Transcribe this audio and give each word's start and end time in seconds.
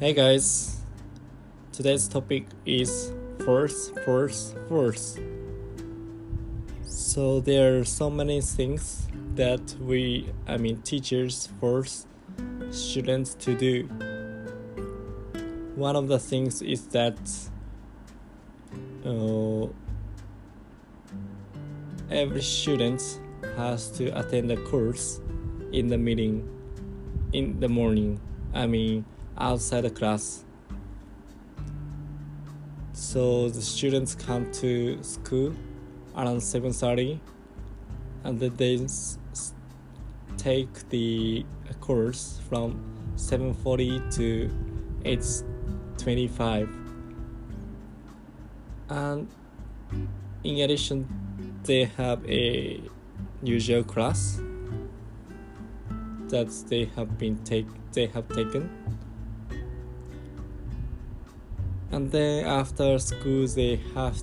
Hey 0.00 0.12
guys, 0.12 0.76
today's 1.72 2.06
topic 2.06 2.46
is 2.64 3.12
force, 3.44 3.90
force, 4.04 4.54
force. 4.68 5.18
So 6.84 7.40
there 7.40 7.80
are 7.80 7.84
so 7.84 8.08
many 8.08 8.40
things 8.40 9.08
that 9.34 9.74
we, 9.80 10.30
I 10.46 10.56
mean, 10.56 10.82
teachers 10.82 11.48
force 11.58 12.06
students 12.70 13.34
to 13.40 13.56
do. 13.56 13.88
One 15.74 15.96
of 15.96 16.06
the 16.06 16.20
things 16.20 16.62
is 16.62 16.86
that 16.94 17.18
uh, 19.04 19.66
every 22.08 22.42
student 22.42 23.02
has 23.56 23.90
to 23.98 24.16
attend 24.16 24.52
a 24.52 24.58
course 24.58 25.20
in 25.72 25.88
the 25.88 25.98
meeting 25.98 26.48
in 27.32 27.58
the 27.58 27.68
morning. 27.68 28.20
I 28.54 28.68
mean, 28.68 29.04
outside 29.38 29.82
the 29.82 29.90
class. 29.90 30.44
So 32.92 33.48
the 33.48 33.62
students 33.62 34.14
come 34.14 34.50
to 34.60 35.02
school 35.02 35.54
around 36.16 36.40
7:30, 36.42 37.20
and 38.24 38.40
then 38.40 38.56
they 38.56 38.86
take 40.36 40.88
the 40.90 41.44
course 41.80 42.40
from 42.48 42.80
7:40 43.16 44.00
to 44.16 44.50
8:25. 45.04 46.68
And 48.88 49.28
in 50.42 50.58
addition, 50.58 51.06
they 51.64 51.84
have 51.84 52.24
a 52.26 52.82
usual 53.42 53.84
class 53.84 54.40
that 56.28 56.48
they 56.68 56.86
have 56.96 57.18
been 57.18 57.36
take 57.44 57.66
they 57.92 58.06
have 58.06 58.28
taken 58.28 58.68
and 61.92 62.10
then 62.10 62.44
after 62.46 62.98
school 62.98 63.46
they 63.46 63.80
have 63.94 64.22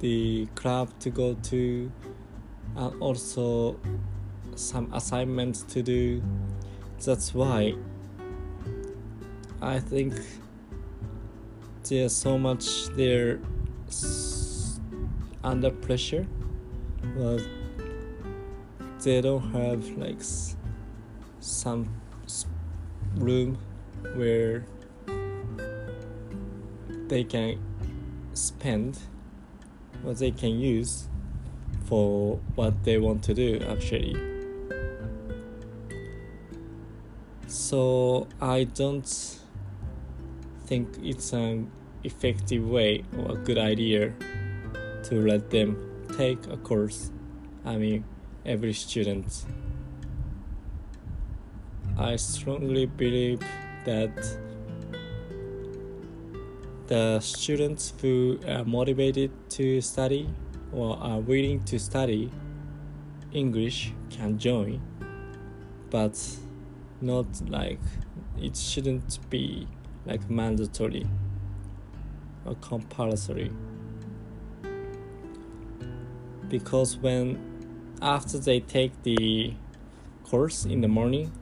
the 0.00 0.46
club 0.54 0.88
to 1.00 1.10
go 1.10 1.34
to 1.34 1.90
and 2.76 3.02
also 3.02 3.78
some 4.54 4.92
assignments 4.92 5.62
to 5.62 5.82
do. 5.82 6.22
That's 7.04 7.34
why 7.34 7.74
i 9.60 9.78
think 9.78 10.14
there's 11.88 12.14
so 12.16 12.36
much 12.36 12.86
they're 12.96 13.38
under 15.44 15.70
pressure. 15.70 16.26
But 17.16 17.42
they 19.02 19.20
don't 19.20 19.42
have 19.52 19.88
like 19.98 20.22
some 21.40 21.92
room 23.16 23.58
where 24.14 24.64
they 27.12 27.24
can 27.24 27.58
spend 28.32 28.98
what 30.02 30.16
they 30.16 30.30
can 30.30 30.58
use 30.58 31.08
for 31.84 32.40
what 32.54 32.84
they 32.84 32.96
want 32.96 33.22
to 33.22 33.34
do 33.34 33.60
actually. 33.68 34.16
So 37.46 38.26
i 38.40 38.64
don't 38.64 39.38
think 40.64 40.88
it's 41.02 41.34
an 41.34 41.70
effective 42.02 42.66
way 42.66 43.04
or 43.18 43.32
a 43.32 43.36
good 43.36 43.58
idea 43.58 44.14
to 45.04 45.14
let 45.20 45.50
them 45.50 45.76
take 46.16 46.38
a 46.46 46.56
course 46.56 47.10
i 47.66 47.76
mean 47.76 48.04
every 48.46 48.72
student. 48.72 49.44
I 51.98 52.16
strongly 52.16 52.86
believe 52.86 53.40
that 53.84 54.16
the 56.92 57.18
students 57.20 57.94
who 58.02 58.38
are 58.46 58.66
motivated 58.66 59.30
to 59.48 59.80
study 59.80 60.28
or 60.74 60.98
are 60.98 61.20
willing 61.20 61.64
to 61.64 61.78
study 61.78 62.30
English 63.32 63.94
can 64.10 64.38
join, 64.38 64.78
but 65.88 66.14
not 67.00 67.26
like 67.48 67.80
it 68.38 68.54
shouldn't 68.54 69.18
be 69.30 69.66
like 70.04 70.28
mandatory 70.28 71.06
or 72.44 72.56
compulsory. 72.56 73.50
Because 76.50 76.98
when 76.98 77.40
after 78.02 78.38
they 78.38 78.60
take 78.60 78.92
the 79.02 79.54
course 80.24 80.66
in 80.66 80.82
the 80.82 80.88
morning, 80.88 81.32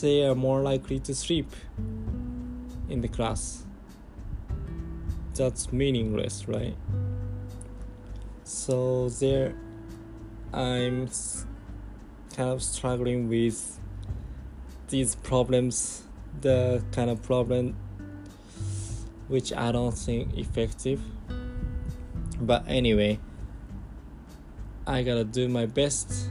they 0.00 0.22
are 0.22 0.36
more 0.36 0.60
likely 0.60 1.00
to 1.00 1.12
sleep 1.12 1.50
in 2.88 3.00
the 3.00 3.08
class. 3.08 3.64
That's 5.34 5.72
meaningless, 5.72 6.48
right? 6.48 6.76
So 8.44 9.08
there, 9.08 9.54
I'm 10.52 11.08
kind 12.34 12.50
of 12.50 12.62
struggling 12.62 13.28
with 13.28 13.78
these 14.88 15.14
problems, 15.14 16.02
the 16.40 16.82
kind 16.92 17.10
of 17.10 17.22
problem 17.22 17.76
which 19.28 19.52
I 19.52 19.70
don't 19.72 19.92
think 19.92 20.36
effective. 20.36 21.00
But 22.40 22.64
anyway, 22.66 23.20
I 24.86 25.02
gotta 25.02 25.24
do 25.24 25.48
my 25.48 25.66
best 25.66 26.28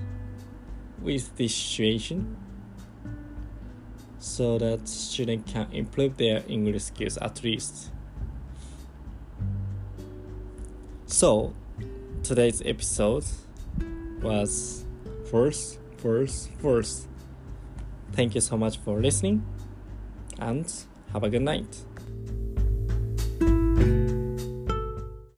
with 1.02 1.36
this 1.38 1.56
situation 1.56 2.36
so 4.20 4.58
that 4.58 4.88
students 4.88 5.52
can 5.52 5.68
improve 5.72 6.18
their 6.18 6.44
English 6.48 6.84
skills 6.84 7.18
at 7.18 7.44
least. 7.44 7.92
So, 11.06 11.54
today's 12.24 12.62
episode 12.66 13.26
was 14.22 14.86
first, 15.30 15.80
first, 15.98 16.52
first. 16.60 17.08
Thank 18.12 18.36
you 18.36 18.42
so 18.42 18.58
much 18.58 18.78
for 18.78 19.00
listening 19.00 19.46
and 20.40 20.72
have 21.14 21.24
a 21.24 21.30
good 21.30 21.42
night. 21.44 21.86